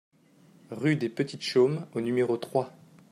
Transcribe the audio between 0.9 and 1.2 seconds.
des